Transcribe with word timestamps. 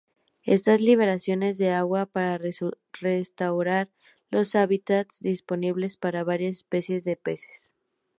Estas 0.45 0.81
liberaciones 0.81 1.59
de 1.59 1.69
agua 1.69 2.07
para 2.07 2.39
restaurar 2.97 3.89
los 4.31 4.55
hábitats 4.55 5.19
disponibles 5.19 5.95
para 5.95 6.23
varias 6.23 6.55
especies 6.57 7.03
de 7.03 7.17
peces. 7.17 7.69